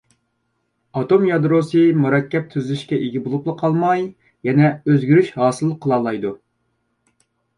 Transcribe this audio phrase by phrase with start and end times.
[0.99, 4.01] ئاتوم يادروسى مۇرەككەپ تۈزۈلۈشكە ئىگە بولۇپلا قالماي،
[4.49, 6.33] يەنە ئۆزگىرىش ھاسىل قىلالايدۇ.